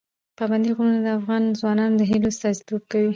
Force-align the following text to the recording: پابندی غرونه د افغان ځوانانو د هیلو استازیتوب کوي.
پابندی 0.37 0.71
غرونه 0.77 0.99
د 1.03 1.07
افغان 1.19 1.43
ځوانانو 1.59 1.95
د 1.99 2.03
هیلو 2.11 2.27
استازیتوب 2.33 2.81
کوي. 2.91 3.09